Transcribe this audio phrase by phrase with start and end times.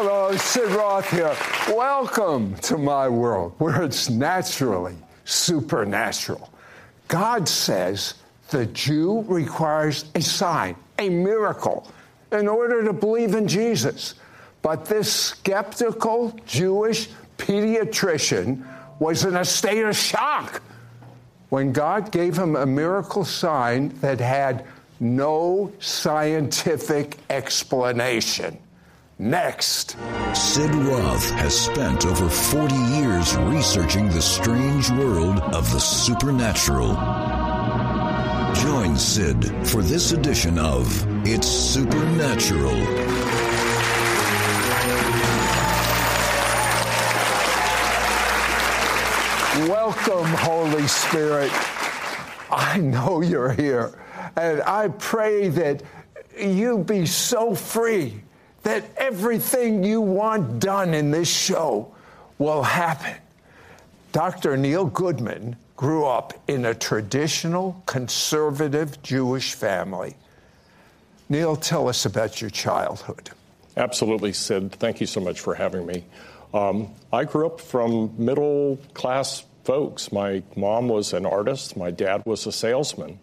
[0.00, 1.36] Hello, Sid Roth here.
[1.74, 6.52] Welcome to my world where it's naturally supernatural.
[7.08, 8.14] God says
[8.50, 11.90] the Jew requires a sign, a miracle,
[12.30, 14.14] in order to believe in Jesus.
[14.62, 18.64] But this skeptical Jewish pediatrician
[19.00, 20.62] was in a state of shock
[21.48, 24.64] when God gave him a miracle sign that had
[25.00, 28.60] no scientific explanation.
[29.20, 29.96] Next.
[30.32, 36.94] Sid Roth has spent over 40 years researching the strange world of the supernatural.
[38.62, 40.86] Join Sid for this edition of
[41.26, 42.76] It's Supernatural.
[49.68, 51.50] Welcome, Holy Spirit.
[52.52, 53.98] I know you're here,
[54.36, 55.82] and I pray that
[56.38, 58.22] you be so free
[58.62, 61.94] that everything you want done in this show
[62.38, 63.14] will happen.
[64.12, 64.56] Dr.
[64.56, 70.16] Neil Goodman grew up in a traditional conservative Jewish family.
[71.28, 73.30] Neil, tell us about your childhood.
[73.76, 74.72] Absolutely, Sid.
[74.72, 76.04] Thank you so much for having me.
[76.52, 80.10] Um, I grew up from middle class folks.
[80.10, 83.18] My mom was an artist, my dad was a salesman.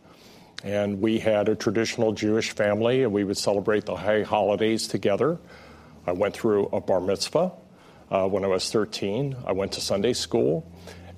[0.65, 5.37] And we had a traditional Jewish family, and we would celebrate the high holidays together.
[6.07, 7.51] I went through a bar mitzvah
[8.09, 9.35] uh, when I was 13.
[9.45, 10.67] I went to Sunday school.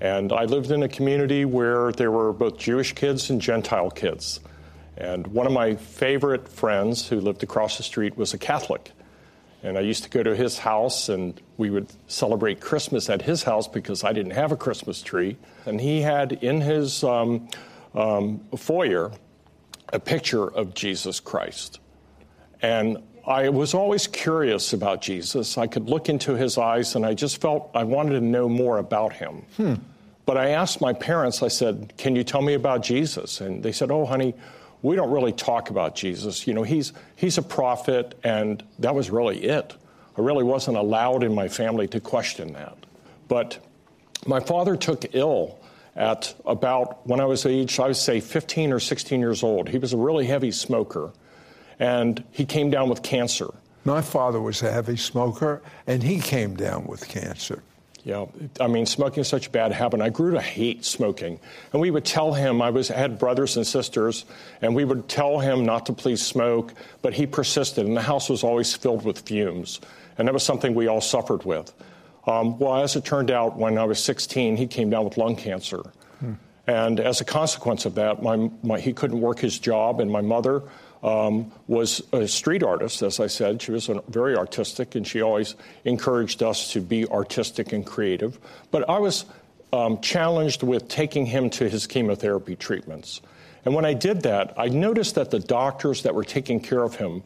[0.01, 4.41] And I lived in a community where there were both Jewish kids and Gentile kids.
[4.97, 8.91] And one of my favorite friends who lived across the street was a Catholic.
[9.63, 13.43] And I used to go to his house and we would celebrate Christmas at his
[13.43, 15.37] house because I didn't have a Christmas tree.
[15.65, 17.47] And he had in his um,
[17.95, 19.13] um, foyer
[19.93, 21.79] a picture of Jesus Christ.
[22.61, 25.57] And I was always curious about Jesus.
[25.57, 28.77] I could look into his eyes and I just felt I wanted to know more
[28.77, 29.43] about him.
[29.57, 29.73] Hmm.
[30.25, 33.41] But I asked my parents, I said, Can you tell me about Jesus?
[33.41, 34.33] And they said, Oh, honey,
[34.81, 36.47] we don't really talk about Jesus.
[36.47, 39.73] You know, he's, he's a prophet, and that was really it.
[40.17, 42.77] I really wasn't allowed in my family to question that.
[43.27, 43.57] But
[44.25, 45.59] my father took ill
[45.97, 49.67] at about when I was age, I would say 15 or 16 years old.
[49.67, 51.11] He was a really heavy smoker,
[51.79, 53.47] and he came down with cancer.
[53.83, 57.63] My father was a heavy smoker, and he came down with cancer.
[58.03, 58.25] Yeah,
[58.61, 59.99] I mean, smoking is such a bad habit.
[59.99, 61.39] I grew to hate smoking,
[61.73, 64.23] and we would tell him I was I had brothers and sisters,
[64.61, 68.29] and we would tell him not to please smoke, but he persisted, and the house
[68.29, 69.81] was always filled with fumes,
[70.17, 71.73] and that was something we all suffered with.
[72.27, 75.37] Um, well, as it turned out, when I was 16, he came down with lung
[75.37, 75.81] cancer.
[76.19, 76.33] Hmm.
[76.67, 80.21] And as a consequence of that, my, my, he couldn't work his job, and my
[80.21, 80.63] mother
[81.03, 83.61] um, was a street artist, as I said.
[83.61, 85.55] She was very artistic, and she always
[85.85, 88.39] encouraged us to be artistic and creative.
[88.71, 89.25] But I was
[89.71, 93.21] um, challenged with taking him to his chemotherapy treatments.
[93.63, 96.95] And when I did that, I noticed that the doctors that were taking care of
[96.95, 97.23] him,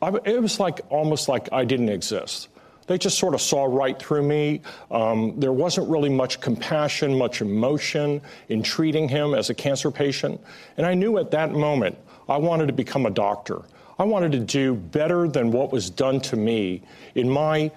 [0.00, 2.48] I, it was like almost like I didn't exist.
[2.92, 4.60] They just sort of saw right through me.
[4.90, 8.20] Um, there wasn't really much compassion, much emotion
[8.50, 10.38] in treating him as a cancer patient.
[10.76, 11.96] And I knew at that moment
[12.28, 13.62] I wanted to become a doctor.
[13.98, 16.82] I wanted to do better than what was done to me
[17.14, 17.70] in my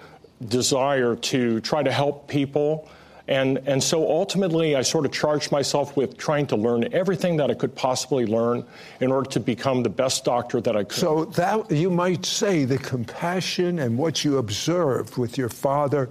[0.48, 2.86] desire to try to help people
[3.28, 7.50] and, and so ultimately, I sort of charged myself with trying to learn everything that
[7.50, 8.64] I could possibly learn
[9.00, 10.98] in order to become the best doctor that I could.
[10.98, 16.08] So that you might say the compassion and what you observed with your father,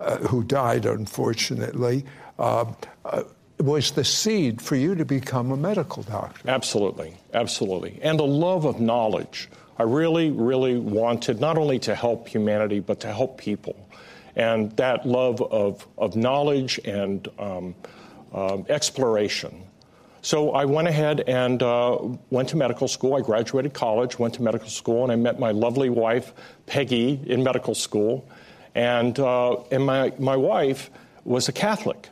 [0.00, 2.04] uh, who died unfortunately,
[2.38, 2.72] uh,
[3.04, 3.22] uh,
[3.58, 6.50] was the seed for you to become a medical doctor.
[6.50, 9.48] Absolutely, absolutely, and the love of knowledge.
[9.78, 13.85] I really, really wanted not only to help humanity, but to help people
[14.36, 17.74] and that love of, of knowledge and um,
[18.32, 19.62] um, exploration.
[20.20, 21.98] So I went ahead and uh,
[22.30, 23.14] went to medical school.
[23.14, 26.32] I graduated college, went to medical school, and I met my lovely wife,
[26.66, 28.28] Peggy, in medical school.
[28.74, 30.90] And, uh, and my, my wife
[31.24, 32.08] was a Catholic.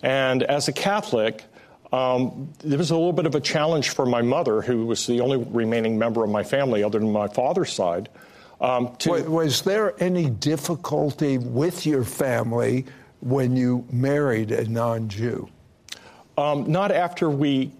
[0.00, 1.44] And as a Catholic,
[1.92, 5.20] um, there was a little bit of a challenge for my mother, who was the
[5.20, 8.08] only remaining member of my family other than my father's side.
[8.60, 9.22] Um, to...
[9.30, 12.86] Was there any difficulty with your family
[13.20, 15.48] when you married a non Jew?
[16.36, 17.72] Um, not after we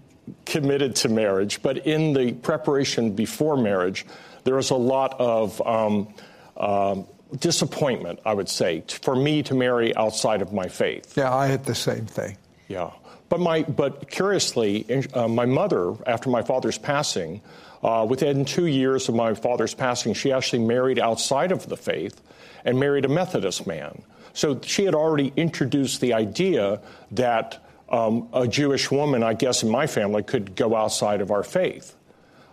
[0.45, 4.05] committed to marriage, but in the preparation before marriage,
[4.43, 6.13] there was a lot of um,
[6.57, 7.05] um,
[7.39, 11.17] disappointment, I would say, for me to marry outside of my faith.
[11.17, 12.37] Yeah, I had the same thing.
[12.67, 12.91] Yeah.
[13.29, 17.41] But, my, but curiously, uh, my mother, after my father's passing,
[17.83, 22.21] Uh, within two years of my father's passing, she actually married outside of the faith
[22.65, 24.01] and married a Methodist man.
[24.33, 26.81] So she had already introduced the idea
[27.11, 31.43] that um, a Jewish woman, I guess, in my family could go outside of our
[31.43, 31.95] faith.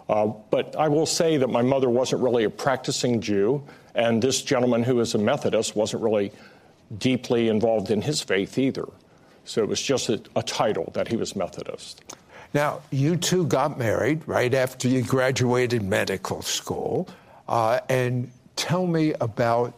[0.08, 3.64] Uh, but I will say that my mother wasn't really a practicing Jew,
[3.94, 6.32] and this gentleman who is a Methodist wasn't really
[6.96, 8.86] deeply involved in his faith either.
[9.44, 12.02] So it was just a, a title that he was Methodist.
[12.54, 17.08] Now, you two got married right after you graduated medical school.
[17.48, 19.72] Uh, and tell me about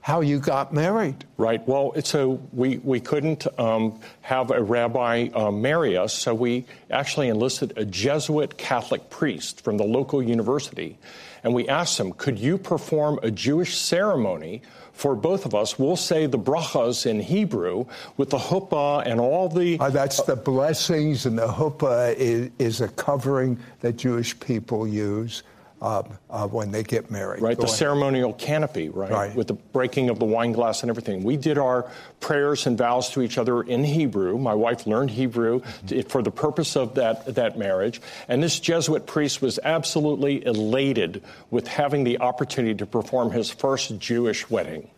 [0.00, 1.24] how you got married.
[1.38, 1.66] Right.
[1.66, 7.28] Well, so we, we couldn't um, have a rabbi uh, marry us, so we actually
[7.28, 10.98] enlisted a Jesuit Catholic priest from the local university.
[11.42, 14.60] And we asked him, could you perform a Jewish ceremony
[14.94, 15.78] for both of us?
[15.78, 17.84] We'll say the brachas in Hebrew
[18.16, 19.78] with the huppah and all the.
[19.78, 25.42] Uh, that's the blessings, and the huppah is, is a covering that Jewish people use
[25.84, 27.42] uh, uh, when they get married.
[27.42, 27.78] Right, Go the ahead.
[27.78, 29.10] ceremonial canopy, right?
[29.10, 29.34] right?
[29.34, 31.22] With the breaking of the wine glass and everything.
[31.22, 31.90] We did our
[32.20, 34.38] prayers and vows to each other in Hebrew.
[34.38, 38.00] My wife learned Hebrew to, for the purpose of that, that marriage.
[38.28, 43.98] And this Jesuit priest was absolutely elated with having the opportunity to perform his first
[43.98, 44.88] Jewish wedding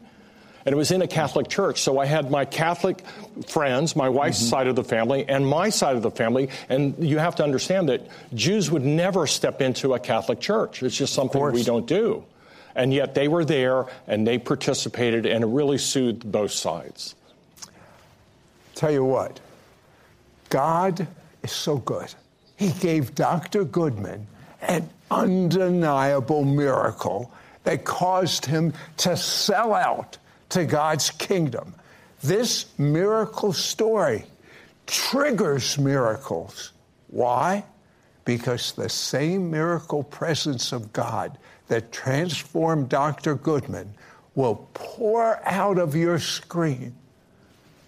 [0.67, 1.81] and it was in a Catholic church.
[1.81, 2.99] So I had my Catholic
[3.47, 4.49] friends, my wife's mm-hmm.
[4.49, 6.49] side of the family, and my side of the family.
[6.69, 8.03] And you have to understand that
[8.35, 10.83] Jews would never step into a Catholic church.
[10.83, 12.25] It's just something we don't do.
[12.75, 17.15] And yet they were there and they participated, and it really soothed both sides.
[18.75, 19.39] Tell you what,
[20.51, 21.07] God
[21.45, 22.13] is so good.
[22.57, 23.65] He gave Dr.
[23.65, 24.27] Goodman
[24.61, 30.19] an undeniable miracle that caused him to sell out
[30.51, 31.75] to God's kingdom.
[32.23, 34.25] This miracle story
[34.87, 36.73] triggers miracles.
[37.09, 37.65] Why?
[38.25, 41.39] Because the same miracle presence of God
[41.69, 43.35] that transformed Dr.
[43.35, 43.95] Goodman
[44.35, 46.95] will pour out of your screen.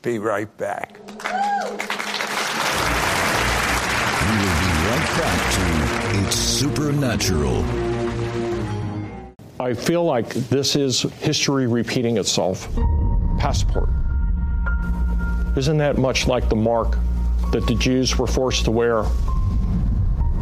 [0.03, 0.99] Be right back.
[0.99, 1.19] We will
[4.59, 7.88] be right back to It's Supernatural.
[9.69, 12.75] I feel like this is history repeating itself.
[13.38, 13.91] Passport.
[15.59, 16.97] Isn't that much like the mark
[17.53, 19.05] that the Jews were forced to wear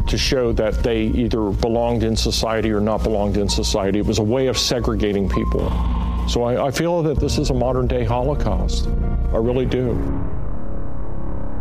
[0.07, 3.99] to show that they either belonged in society or not belonged in society?
[3.99, 5.69] It was a way of segregating people.
[6.29, 8.87] So I, I feel that this is a modern day Holocaust.
[8.87, 9.93] I really do.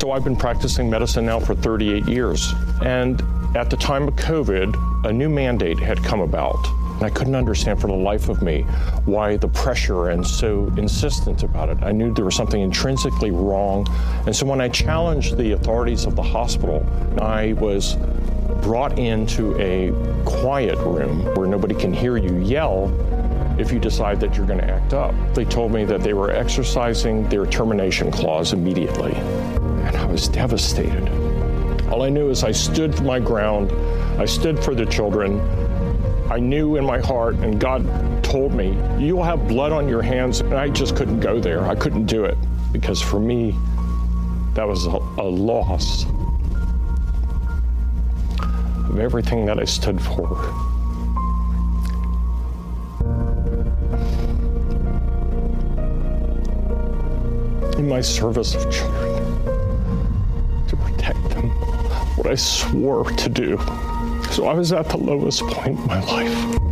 [0.01, 2.55] So I've been practicing medicine now for 38 years.
[2.85, 3.21] And
[3.57, 6.65] at the time of COVID, a new mandate had come about
[7.01, 8.63] I couldn't understand for the life of me
[9.05, 11.79] why the pressure and so insistent about it.
[11.83, 13.87] I knew there was something intrinsically wrong.
[14.27, 16.87] And so when I challenged the authorities of the hospital,
[17.21, 17.97] I was
[18.63, 19.93] brought into a
[20.25, 22.91] quiet room where nobody can hear you yell
[23.59, 25.15] if you decide that you're going to act up.
[25.35, 29.13] They told me that they were exercising their termination clause immediately.
[29.15, 31.09] And I was devastated.
[31.91, 33.71] All I knew is I stood my ground,
[34.21, 35.41] I stood for the children,
[36.31, 37.85] I knew in my heart, and God
[38.25, 40.41] told me, You'll have blood on your hands.
[40.41, 41.65] And I just couldn't go there.
[41.65, 42.37] I couldn't do it
[42.73, 43.55] because for me,
[44.55, 46.05] that was a, a loss
[48.89, 50.27] of everything that I stood for.
[57.79, 59.45] In my service of children,
[60.67, 61.51] to protect them,
[62.17, 63.59] what I swore to do.
[64.37, 66.66] So I was at the lowest point in my life.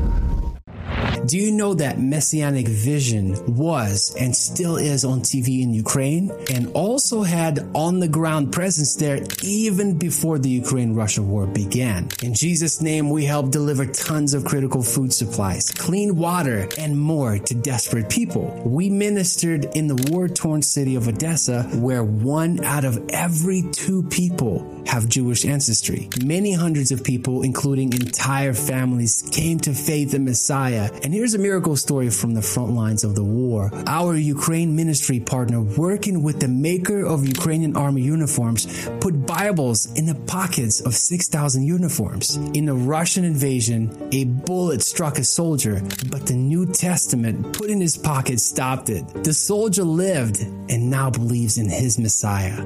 [1.27, 6.71] Do you know that Messianic Vision was and still is on TV in Ukraine and
[6.73, 12.11] also had on the ground presence there even before the Ukraine Russia war began?
[12.23, 17.39] In Jesus' name, we help deliver tons of critical food supplies, clean water, and more
[17.39, 18.61] to desperate people.
[18.63, 24.03] We ministered in the war torn city of Odessa where one out of every two
[24.03, 26.11] people have Jewish ancestry.
[26.23, 30.91] Many hundreds of people, including entire families, came to faith in Messiah.
[31.03, 33.71] And here's a miracle story from the front lines of the war.
[33.87, 40.07] Our Ukraine ministry partner, working with the maker of Ukrainian army uniforms, put Bibles in
[40.07, 42.37] the pockets of 6,000 uniforms.
[42.55, 45.81] In the Russian invasion, a bullet struck a soldier,
[46.11, 49.05] but the New Testament put in his pocket stopped it.
[49.23, 52.65] The soldier lived and now believes in his Messiah.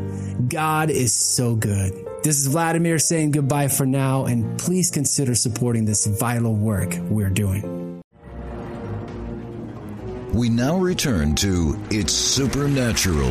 [0.49, 1.93] God is so good.
[2.23, 7.31] This is Vladimir saying goodbye for now, and please consider supporting this vital work we're
[7.31, 7.88] doing.
[10.33, 13.31] We now return to It's Supernatural.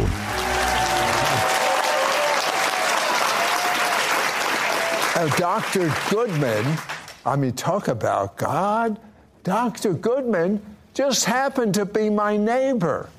[5.15, 5.93] Now, Dr.
[6.09, 6.77] Goodman
[7.27, 8.97] I mean, talk about God.
[9.43, 9.91] Dr.
[9.91, 10.61] Goodman
[10.93, 13.09] just happened to be my neighbor,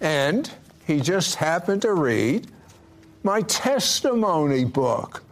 [0.00, 0.50] and
[0.84, 2.48] he just happened to read
[3.22, 5.22] my testimony book.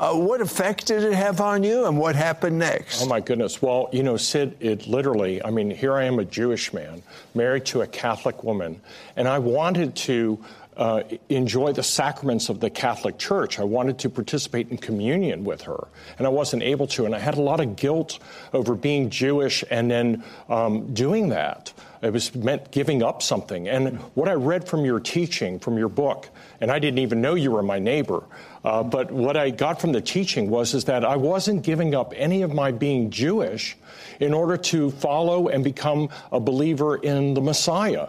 [0.00, 3.02] Uh, what effect did it have on you, and what happened next?
[3.02, 3.60] Oh, my goodness.
[3.60, 7.02] Well, you know, Sid, it literally, I mean, here I am, a Jewish man,
[7.34, 8.80] married to a Catholic woman,
[9.14, 10.42] and I wanted to.
[10.76, 13.58] Uh, enjoy the sacraments of the Catholic Church.
[13.58, 17.04] I wanted to participate in communion with her, and I wasn't able to.
[17.04, 18.18] And I had a lot of guilt
[18.54, 21.74] over being Jewish and then um, doing that.
[22.02, 23.68] It was meant giving up something.
[23.68, 26.30] And what I read from your teaching, from your book,
[26.60, 28.24] and I didn't even know you were my neighbor.
[28.64, 32.14] Uh, but what I got from the teaching was is that I wasn't giving up
[32.16, 33.76] any of my being Jewish
[34.18, 38.08] in order to follow and become a believer in the Messiah.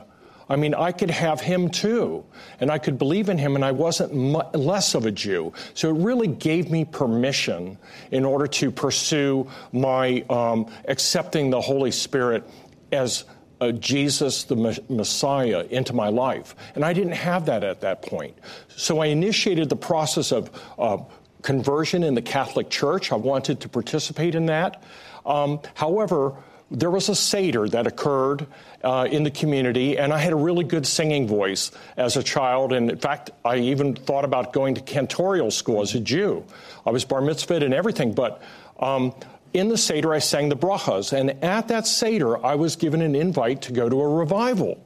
[0.52, 2.26] I mean, I could have him too,
[2.60, 5.54] and I could believe in him, and I wasn't mu- less of a Jew.
[5.74, 7.78] So it really gave me permission
[8.12, 12.44] in order to pursue my um, accepting the Holy Spirit
[12.92, 13.24] as
[13.62, 16.56] uh, Jesus, the Messiah, into my life.
[16.76, 18.38] And I didn't have that at that point.
[18.76, 20.50] So I initiated the process of
[20.80, 20.98] uh,
[21.44, 23.12] conversion in the Catholic Church.
[23.12, 24.84] I wanted to participate in that.
[25.26, 26.36] Um, however,
[26.72, 28.48] there was a Seder that occurred
[28.84, 32.74] uh, in the community, and I had a really good singing voice as a child.
[32.74, 36.46] And in fact, I even thought about going to cantorial school as a Jew.
[36.86, 38.42] I was bar mitzvahed and everything, but
[38.80, 39.14] um,
[39.54, 41.14] in the Seder, I sang the brachas.
[41.14, 44.84] And at that Seder, I was given an invite to go to a revival.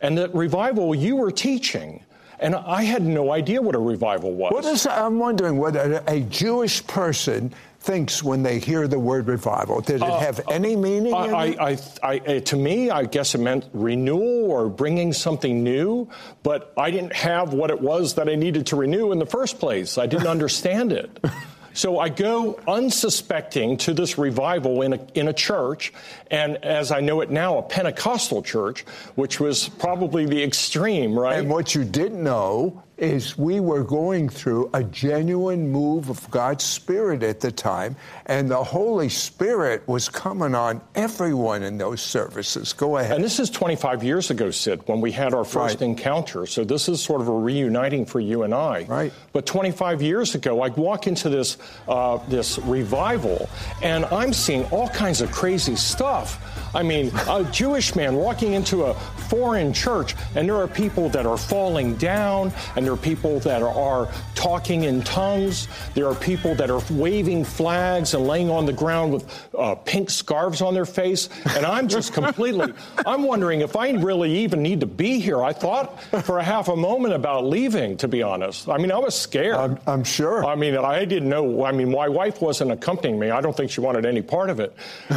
[0.00, 2.04] And that revival you were teaching.
[2.38, 4.52] And I had no idea what a revival was.
[4.52, 9.28] What is, I'm wondering what a, a Jewish person thinks when they hear the word
[9.28, 9.80] revival.
[9.80, 11.14] Did it uh, have any meaning?
[11.14, 16.10] I, I, I, to me, I guess it meant renewal or bringing something new,
[16.42, 19.58] but I didn't have what it was that I needed to renew in the first
[19.58, 19.96] place.
[19.96, 21.24] I didn't understand it.
[21.76, 25.92] So I go unsuspecting to this revival in a, in a church,
[26.30, 31.38] and as I know it now, a Pentecostal church, which was probably the extreme, right?
[31.38, 36.64] And what you didn't know is we were going through a genuine move of God's
[36.64, 42.72] Spirit at the time, and the Holy Spirit was coming on everyone in those services.
[42.72, 43.16] Go ahead.
[43.16, 45.82] And this is 25 years ago, Sid, when we had our first right.
[45.82, 46.46] encounter.
[46.46, 48.84] So this is sort of a reuniting for you and I.
[48.84, 49.12] Right.
[49.32, 53.48] But 25 years ago, I walk into this uh, this revival,
[53.82, 56.40] and I'm seeing all kinds of crazy stuff.
[56.74, 61.24] I mean, a Jewish man walking into a foreign church, and there are people that
[61.24, 65.66] are falling down, and there are people that are, talking in tongues.
[65.94, 70.08] There are people that are waving flags and laying on the ground with uh, pink
[70.08, 71.28] scarves on their face.
[71.56, 72.72] And I'm just completely,
[73.06, 75.42] I'm wondering if I really even need to be here.
[75.42, 78.68] I thought for a half a moment about leaving, to be honest.
[78.68, 79.56] I mean, I was scared.
[79.56, 80.44] I'm, I'm sure.
[80.44, 81.64] I mean, I didn't know.
[81.64, 83.30] I mean, my wife wasn't accompanying me.
[83.30, 84.76] I don't think she wanted any part of it.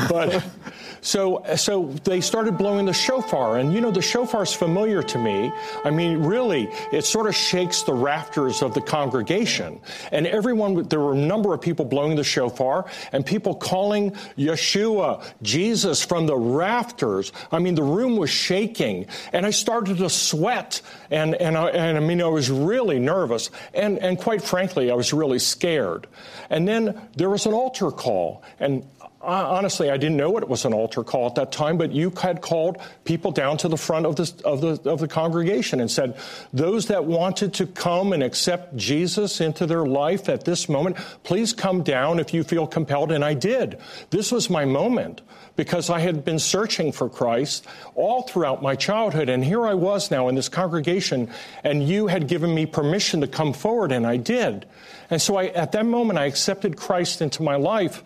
[0.10, 0.44] But
[1.02, 3.58] so, so they started blowing the shofar.
[3.58, 5.52] And, you know, the shofar's familiar to me.
[5.84, 9.82] I mean, really, it sort of shakes the rafters of the congregation.
[10.14, 15.26] And everyone, there were a number of people blowing the shofar and people calling Yeshua,
[15.42, 17.34] Jesus, from the rafters.
[17.52, 19.08] I mean, the room was shaking.
[19.34, 20.82] And I started to sweat.
[21.12, 23.50] And, and, I, and I mean, I was really nervous.
[23.74, 26.08] And, and quite frankly, I was really scared.
[26.50, 28.42] And then there was an altar call.
[28.62, 28.88] And
[29.22, 32.42] honestly, I didn't know it was an altar call at that time, but you had
[32.42, 36.18] called people down to the front of the, of the, of the congregation and said,
[36.54, 41.54] those that wanted to come and accept Jesus into their life at this moment, please
[41.54, 43.12] come down if you feel compelled.
[43.12, 43.78] And I did.
[44.10, 45.22] This was my moment
[45.56, 49.28] because I had been searching for Christ all throughout my childhood.
[49.28, 51.30] And here I was now in this congregation,
[51.66, 54.66] and you had given me permission to come forward, and I did.
[55.10, 58.04] And so I, at that moment, I accepted Christ into my life.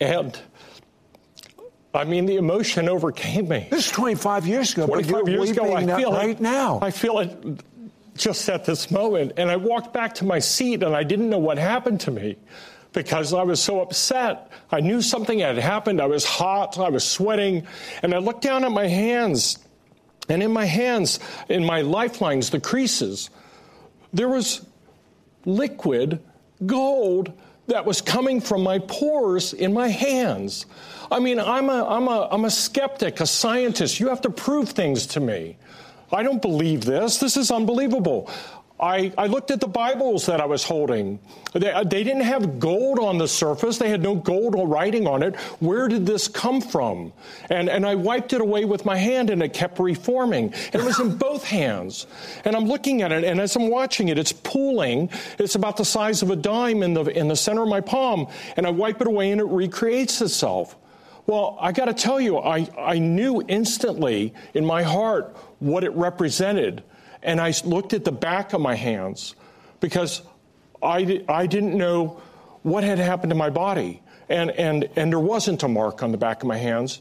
[0.00, 0.38] And
[1.94, 3.66] I mean, the emotion overcame me.
[3.70, 4.86] This is 25 years ago.
[4.86, 6.78] 25 years ago, I feel right it, now.
[6.82, 7.64] I feel it
[8.14, 9.32] just at this moment.
[9.36, 12.36] And I walked back to my seat and I didn't know what happened to me
[12.92, 14.50] because I was so upset.
[14.70, 16.00] I knew something had happened.
[16.00, 16.78] I was hot.
[16.78, 17.66] I was sweating.
[18.02, 19.58] And I looked down at my hands.
[20.28, 23.30] And in my hands, in my lifelines, the creases,
[24.12, 24.66] there was
[25.46, 26.22] liquid
[26.66, 27.32] gold
[27.68, 30.66] that was coming from my pores in my hands.
[31.10, 34.00] I mean, I'm a, I'm a, I'm a skeptic, a scientist.
[34.00, 35.56] You have to prove things to me.
[36.10, 37.18] I don't believe this.
[37.18, 38.30] This is unbelievable.
[38.80, 41.18] I, I looked at the Bibles that I was holding.
[41.52, 43.78] They, uh, they didn't have gold on the surface.
[43.78, 45.34] They had no gold or writing on it.
[45.60, 47.12] Where did this come from?
[47.50, 50.54] And, and I wiped it away with my hand and it kept reforming.
[50.72, 52.06] And it was in both hands.
[52.44, 55.10] And I'm looking at it and as I'm watching it, it's pooling.
[55.38, 58.28] It's about the size of a dime in the, in the center of my palm.
[58.56, 60.76] And I wipe it away and it recreates itself.
[61.26, 65.90] Well, I got to tell you, I, I knew instantly in my heart what it
[65.90, 66.84] represented
[67.22, 69.34] and I looked at the back of my hands
[69.80, 70.22] because
[70.82, 72.20] I, I didn't know
[72.62, 74.02] what had happened to my body.
[74.28, 77.00] And, and, and there wasn't a mark on the back of my hands.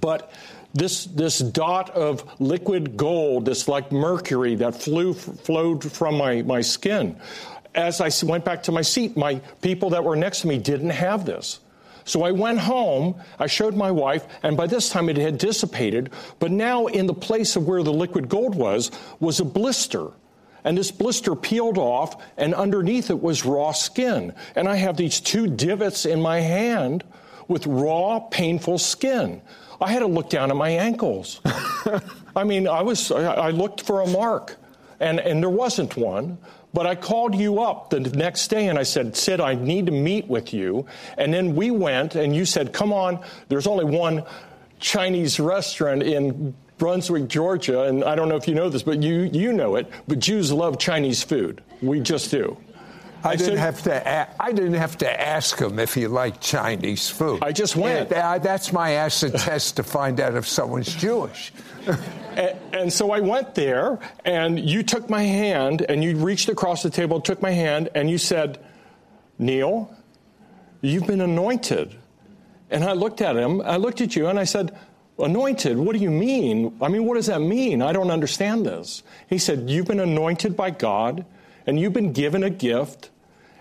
[0.00, 0.32] But
[0.74, 6.60] this, this dot of liquid gold, this like mercury that flew, flowed from my, my
[6.60, 7.18] skin.
[7.74, 10.90] As I went back to my seat, my people that were next to me didn't
[10.90, 11.60] have this.
[12.06, 16.10] So I went home, I showed my wife, and by this time it had dissipated.
[16.38, 20.12] But now, in the place of where the liquid gold was, was a blister.
[20.64, 24.34] And this blister peeled off, and underneath it was raw skin.
[24.54, 27.02] And I have these two divots in my hand
[27.48, 29.42] with raw, painful skin.
[29.80, 31.40] I had to look down at my ankles.
[32.36, 34.56] I mean, I was I looked for a mark,
[35.00, 36.38] and, and there wasn't one.
[36.76, 39.92] But I called you up the next day and I said, Sid, I need to
[39.92, 40.84] meet with you.
[41.16, 44.24] And then we went and you said, come on, there's only one
[44.78, 47.84] Chinese restaurant in Brunswick, Georgia.
[47.84, 49.90] And I don't know if you know this, but you, you know it.
[50.06, 51.62] But Jews love Chinese food.
[51.80, 52.58] We just do.
[53.24, 54.28] I, I didn't said, have to.
[54.38, 57.42] I didn't have to ask him if he liked Chinese food.
[57.42, 58.12] I just went.
[58.12, 61.54] And, uh, that's my acid test to find out if someone's Jewish.
[62.72, 66.90] and, so I went there, and you took my hand, and you reached across the
[66.90, 68.58] table, took my hand, and you said,
[69.38, 69.90] "Neil,
[70.80, 71.96] you've been anointed."
[72.70, 73.62] And I looked at him.
[73.62, 74.76] I looked at you, and I said.
[75.18, 76.76] Anointed, what do you mean?
[76.82, 77.80] I mean, what does that mean?
[77.80, 79.02] I don't understand this.
[79.30, 81.24] He said, You've been anointed by God
[81.66, 83.10] and you've been given a gift,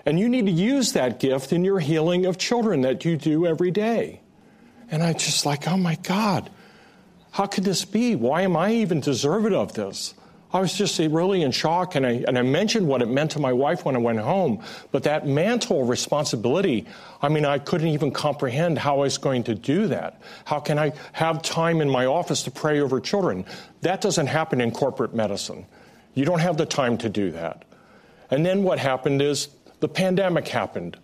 [0.06, 3.48] and you need to use that gift in your healing of children that you do
[3.48, 4.22] every day.
[4.92, 6.52] And I just like, oh my God,
[7.36, 8.16] how could this be?
[8.16, 10.14] Why am I even deserving of this?
[10.54, 13.40] I was just really in shock, and I, and I mentioned what it meant to
[13.40, 14.64] my wife when I went home.
[14.94, 16.86] But that mantle responsibility,
[17.22, 20.22] I mean, I couldn't even comprehend how I was going to do that.
[20.46, 23.44] How can I have time in my office to pray over children?
[23.82, 25.66] That doesn't happen in corporate medicine.
[26.14, 27.66] You don't have the time to do that.
[28.32, 29.50] And then what happened is
[29.82, 30.96] the pandemic happened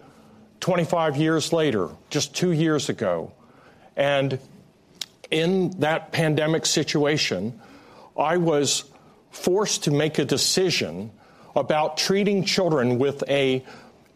[0.61, 3.33] 25 years later, just two years ago.
[3.97, 4.39] And
[5.31, 7.59] in that pandemic situation,
[8.17, 8.83] I was
[9.31, 11.11] forced to make a decision
[11.55, 13.65] about treating children with a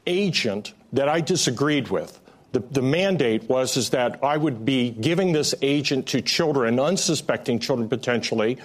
[0.05, 2.19] agent that I disagreed with.
[2.51, 7.59] The, the, mandate was is that I would be giving this agent to children, unsuspecting
[7.59, 8.59] children potentially,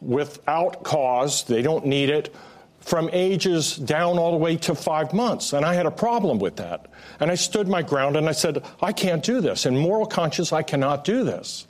[0.00, 1.44] without cause.
[1.44, 2.32] They don't need it
[2.78, 5.52] from ages down all the way to five months.
[5.52, 6.86] And I had a problem with that.
[7.18, 9.66] And I stood my ground and I said, I can't do this.
[9.66, 11.66] In moral conscience, I cannot do this.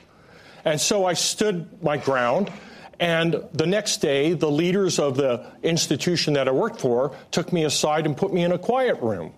[0.65, 2.51] And so I stood my ground.
[2.99, 7.65] And the next day, the leaders of the institution that I worked for took me
[7.65, 9.33] aside and put me in a quiet room.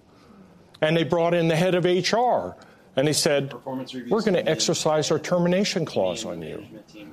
[0.81, 2.55] And they brought in the head of HR.
[2.95, 6.63] And they said, We're going to exercise our termination clause on you.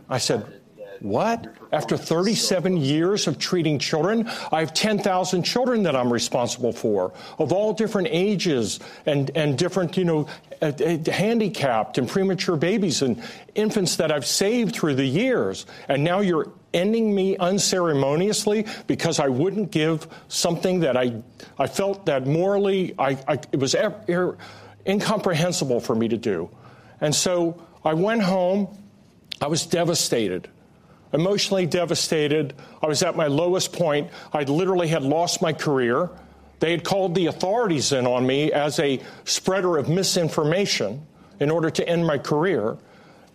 [0.08, 0.60] I said,
[1.02, 1.52] what?
[1.72, 7.52] After 37 years of treating children, I have 10,000 children that I'm responsible for, of
[7.52, 10.28] all different ages and, and different, you know,
[10.60, 13.20] uh, uh, handicapped and premature babies and
[13.56, 15.66] infants that I've saved through the years.
[15.88, 21.20] And now you're ending me unceremoniously because I wouldn't give something that I,
[21.58, 24.38] I felt that morally I, I, it was er, er,
[24.86, 26.48] incomprehensible for me to do.
[27.00, 28.68] And so I went home.
[29.40, 30.48] I was devastated
[31.12, 32.54] emotionally devastated.
[32.82, 34.10] I was at my lowest point.
[34.32, 36.10] I literally had lost my career.
[36.60, 41.06] They had called the authorities in on me as a spreader of misinformation
[41.40, 42.78] in order to end my career,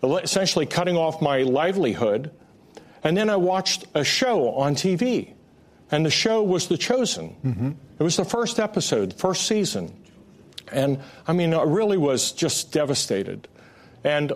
[0.02, 2.30] essentially cutting off my livelihood.
[3.04, 5.34] And then I watched a show on TV,
[5.90, 7.36] and the show was The Chosen.
[7.44, 7.70] Mm-hmm.
[7.98, 9.94] It was the first episode, first season.
[10.72, 13.46] And I mean, I really was just devastated.
[14.04, 14.32] And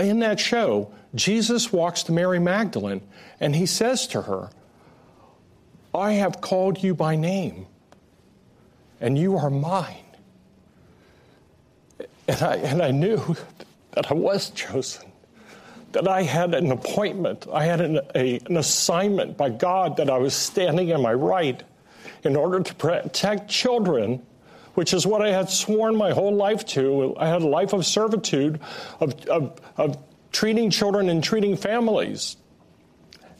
[0.00, 3.02] in that show, Jesus walks to Mary Magdalene
[3.40, 4.50] and he says to her,
[5.94, 7.66] I have called you by name,
[9.00, 9.96] and you are mine.
[12.26, 13.36] And I, and I knew
[13.92, 15.12] that I was chosen,
[15.92, 20.18] that I had an appointment, I had an, a, an assignment by God that I
[20.18, 21.62] was standing in my right
[22.24, 24.24] in order to protect children
[24.74, 27.16] which is what I had sworn my whole life to.
[27.16, 28.60] I had a life of servitude,
[29.00, 29.98] of, of, of
[30.32, 32.36] treating children and treating families.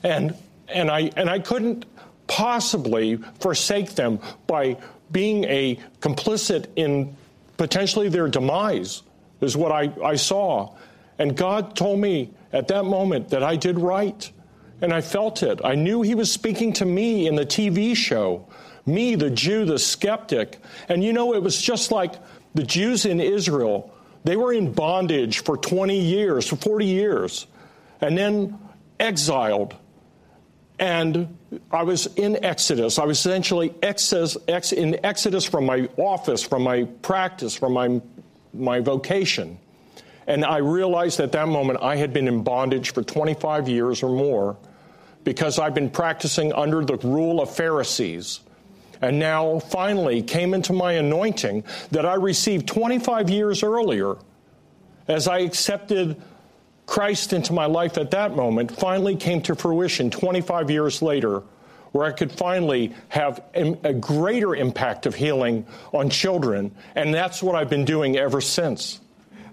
[0.03, 0.37] And,
[0.69, 1.87] and, I, and I couldn't
[2.27, 4.79] possibly forsake them by
[5.11, 7.17] being a complicit in
[7.57, 9.03] potentially their demise,
[9.41, 10.75] is what I, I saw.
[11.19, 14.31] And God told me at that moment that I did right.
[14.81, 15.61] And I felt it.
[15.65, 18.47] I knew He was speaking to me in the TV show,
[18.87, 20.59] me, the Jew, the skeptic.
[20.89, 22.15] And you know, it was just like
[22.55, 23.93] the Jews in Israel.
[24.25, 27.47] They were in bondage for 20 years, for 40 years,
[28.01, 28.59] and then
[28.99, 29.75] exiled.
[30.79, 31.37] And
[31.71, 32.99] I was in Exodus.
[32.99, 34.13] I was essentially ex
[34.73, 38.01] in Exodus from my office, from my practice, from my,
[38.53, 39.59] my vocation.
[40.27, 44.09] And I realized at that moment I had been in bondage for 25 years or
[44.09, 44.57] more
[45.23, 48.41] because I've been practicing under the rule of Pharisees.
[49.01, 54.17] And now finally came into my anointing that I received 25 years earlier
[55.09, 56.21] as I accepted
[56.87, 61.43] Christ into my life at that moment, finally came to fruition 25 years later,
[61.93, 66.73] where I could finally have a greater impact of healing on children.
[66.95, 69.01] And that's what I've been doing ever since.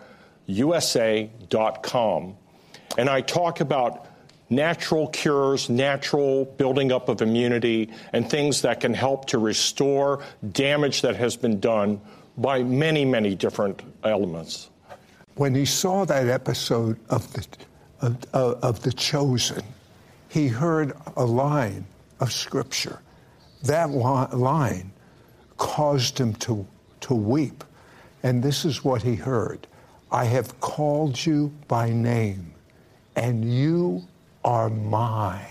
[0.46, 2.36] USA.com.
[2.98, 4.06] And I talk about
[4.52, 11.02] natural cures, natural building up of immunity, and things that can help to restore damage
[11.02, 12.00] that has been done
[12.38, 14.70] by many, many different elements
[15.36, 17.48] when he saw that episode of the,
[18.02, 19.64] of, of the chosen,
[20.30, 21.86] he heard a line
[22.20, 23.02] of scripture.
[23.64, 24.92] That line
[25.58, 26.66] caused him to,
[27.02, 27.64] to weep.
[28.24, 29.68] And this is what he heard
[30.12, 32.54] I have called you by name,
[33.16, 34.04] and you
[34.44, 35.46] are mine.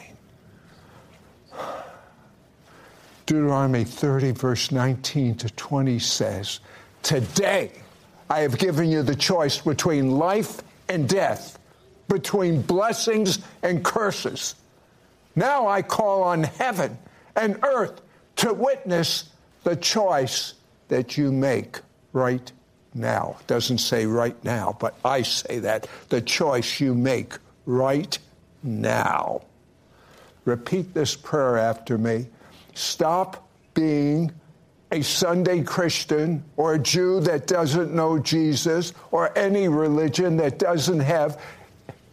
[3.25, 6.61] Deuteronomy 30, verse 19 to 20 says,
[7.03, 7.71] Today,
[8.31, 11.59] I have given you the choice between life and death,
[12.09, 14.55] between blessings and curses.
[15.35, 16.97] Now I call on heaven
[17.35, 18.01] and earth
[18.37, 19.31] to witness
[19.65, 20.55] the choice
[20.89, 21.81] that you make
[22.13, 22.53] right
[22.95, 23.37] now.
[23.41, 25.89] It doesn't say right now, but I say that.
[26.09, 27.35] The choice you make
[27.67, 28.17] right
[28.63, 29.43] now.
[30.45, 32.27] Repeat this prayer after me.
[32.75, 34.33] Stop being
[34.93, 41.01] a Sunday Christian or a Jew that doesn't know Jesus or any religion that doesn't
[41.01, 41.41] have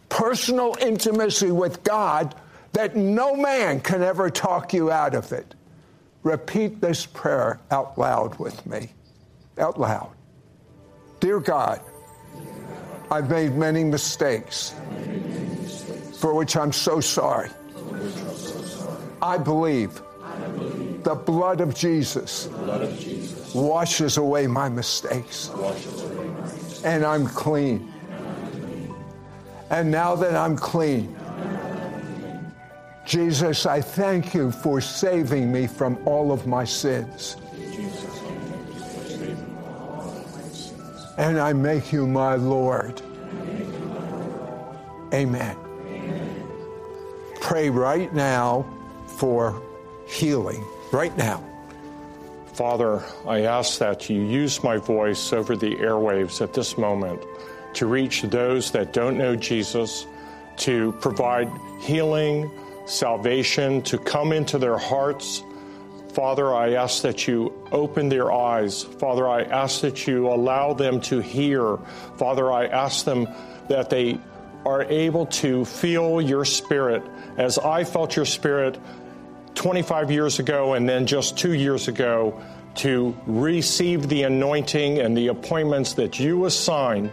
[0.08, 2.34] personal intimacy with God,
[2.72, 5.54] that no man can ever talk you out of it.
[6.22, 8.90] Repeat this prayer out loud with me.
[9.58, 10.10] Out loud.
[11.20, 11.80] Dear God,
[13.10, 14.74] I've made many mistakes
[16.20, 17.50] for which I'm so sorry.
[19.20, 20.00] I believe
[21.04, 25.48] the blood of Jesus, blood of Jesus washes away my mistakes.
[25.50, 26.84] Away my mistakes.
[26.84, 27.92] And I'm clean.
[29.70, 31.16] And now that I'm clean,
[33.04, 37.36] Jesus, I thank you for saving me from all of my sins.
[41.16, 43.02] And I make you my Lord.
[45.12, 45.56] Amen.
[47.40, 48.66] Pray right now
[49.06, 49.60] for
[50.06, 51.42] healing right now.
[52.52, 57.22] Father, I ask that you use my voice over the airwaves at this moment
[57.74, 60.06] to reach those that don't know Jesus,
[60.56, 62.50] to provide healing,
[62.86, 65.44] salvation, to come into their hearts.
[66.14, 68.82] Father, I ask that you open their eyes.
[68.82, 71.76] Father, I ask that you allow them to hear.
[72.16, 73.28] Father, I ask them
[73.68, 74.18] that they
[74.66, 77.02] are able to feel your spirit
[77.36, 78.80] as I felt your spirit
[79.58, 82.40] 25 years ago and then just two years ago
[82.76, 87.10] to receive the anointing and the appointments that you assign.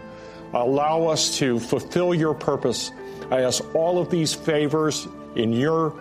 [0.54, 2.92] Allow us to fulfill your purpose.
[3.32, 5.92] I ask all of these favors in your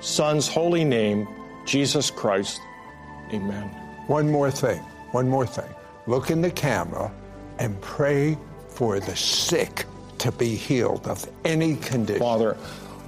[0.00, 1.26] Son's holy name,
[1.64, 2.60] Jesus Christ.
[3.32, 3.68] Amen.
[4.08, 4.80] One more thing.
[5.12, 5.72] One more thing.
[6.06, 7.10] Look in the camera
[7.58, 8.36] and pray
[8.68, 9.86] for the sick
[10.18, 12.20] to be healed of any condition.
[12.20, 12.58] Father,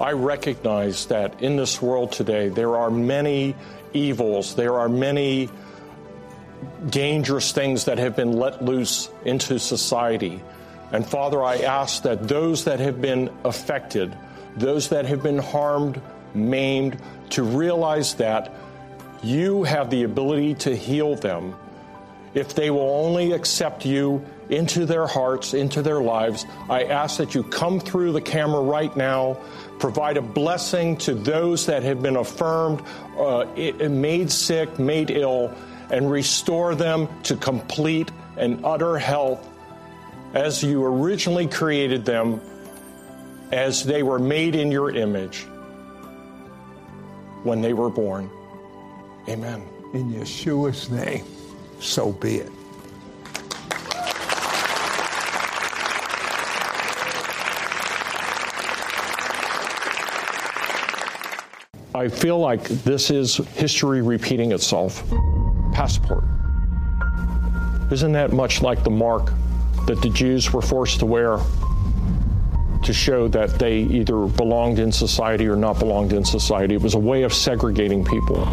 [0.00, 3.54] I recognize that in this world today, there are many
[3.92, 5.48] evils, there are many
[6.88, 10.42] dangerous things that have been let loose into society.
[10.92, 14.16] And Father, I ask that those that have been affected,
[14.57, 16.00] those that have been harmed,
[16.35, 18.52] maimed, to realize that
[19.22, 21.54] you have the ability to heal them
[22.35, 26.44] if they will only accept you into their hearts, into their lives.
[26.68, 29.38] I ask that you come through the camera right now,
[29.85, 32.83] provide a blessing to those that have been affirmed,
[33.18, 33.44] uh,
[33.90, 35.55] made sick, made ill,
[35.90, 39.47] and restore them to complete and utter health
[40.33, 42.40] as you originally created them,
[43.53, 45.42] as they were made in your image
[47.42, 48.31] when they were born.
[49.29, 49.68] Amen.
[49.92, 51.27] In Yeshua's name,
[51.79, 52.51] so be it.
[61.96, 65.04] I feel like this is history repeating itself.
[65.72, 66.24] Passport.
[67.92, 69.30] Isn't that much like the mark
[69.87, 71.38] that the Jews were forced to wear
[72.83, 76.74] to show that they either belonged in society or not belonged in society?
[76.74, 78.44] It was a way of segregating people.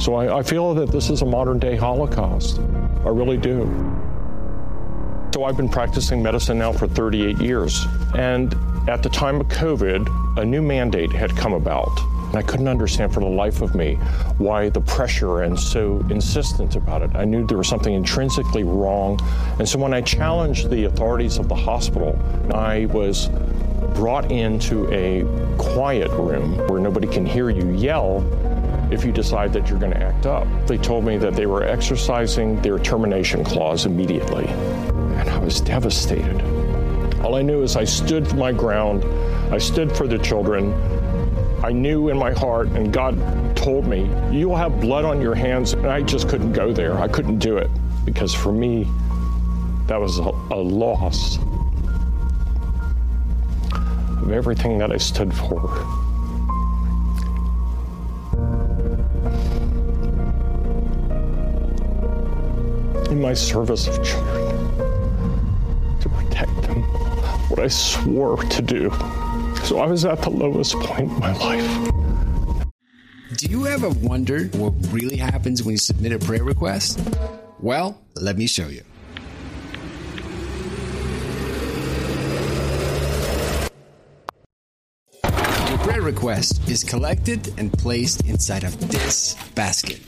[0.00, 2.58] So I, I feel that this is a modern day Holocaust.
[2.58, 3.66] I really do.
[5.32, 7.86] So I've been practicing medicine now for 38 years.
[8.18, 8.52] And
[8.88, 11.96] at the time of COVID, a new mandate had come about.
[12.30, 13.96] And I couldn't understand for the life of me
[14.38, 17.10] why the pressure and so insistent about it.
[17.16, 19.18] I knew there was something intrinsically wrong.
[19.58, 22.16] And so when I challenged the authorities of the hospital,
[22.54, 23.30] I was
[23.94, 25.24] brought into a
[25.58, 28.24] quiet room where nobody can hear you yell
[28.92, 30.46] if you decide that you're going to act up.
[30.68, 34.46] They told me that they were exercising their termination clause immediately.
[34.46, 36.40] And I was devastated.
[37.24, 39.04] All I knew is I stood my ground,
[39.52, 40.72] I stood for the children,
[41.62, 45.74] I knew in my heart, and God told me, You'll have blood on your hands.
[45.74, 46.98] And I just couldn't go there.
[46.98, 47.70] I couldn't do it
[48.04, 48.88] because for me,
[49.86, 51.38] that was a, a loss
[54.22, 55.60] of everything that I stood for.
[63.10, 64.78] In my service of children,
[66.00, 66.82] to protect them,
[67.50, 68.90] what I swore to do.
[69.64, 71.90] So I was at the lowest point in my life.
[73.36, 77.00] Do you ever wonder what really happens when you submit a prayer request?
[77.60, 78.82] Well, let me show you.
[85.22, 90.00] Your prayer request is collected and placed inside of this basket.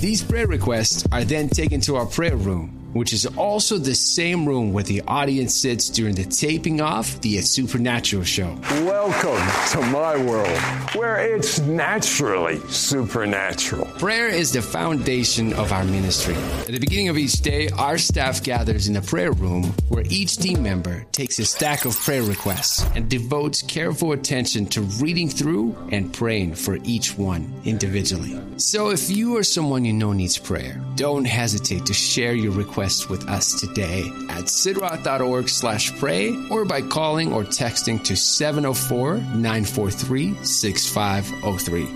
[0.00, 4.46] These prayer requests are then taken to our prayer room which is also the same
[4.46, 8.56] room where the audience sits during the taping off the Supernatural show.
[8.84, 10.58] Welcome to my world,
[10.94, 13.86] where it's naturally supernatural.
[13.98, 16.34] Prayer is the foundation of our ministry.
[16.34, 20.36] At the beginning of each day, our staff gathers in the prayer room where each
[20.38, 25.76] team member takes a stack of prayer requests and devotes careful attention to reading through
[25.92, 28.40] and praying for each one individually.
[28.56, 32.75] So if you or someone you know needs prayer, don't hesitate to share your request
[32.76, 39.16] requests with us today at sidroth.org slash pray or by calling or texting to 704
[39.16, 41.88] 943 6503.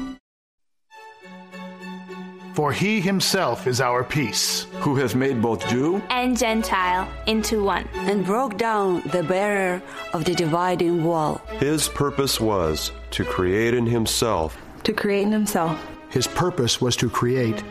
[2.54, 7.86] For he himself is our peace, who has made both Jew and Gentile into one,
[8.08, 9.82] and broke down the barrier
[10.14, 11.42] of the dividing wall.
[11.58, 14.58] His purpose was to create in himself.
[14.84, 15.78] To create in himself.
[16.08, 17.62] His purpose was to create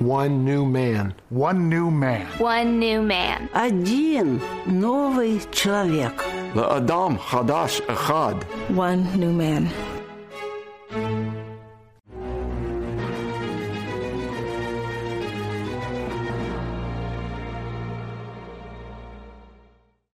[0.00, 1.14] one new man.
[1.28, 2.26] One new man.
[2.38, 3.48] One new man.
[3.52, 6.24] Один новый человек.
[6.54, 8.42] Adam Hadash Echad.
[8.74, 9.68] One new man.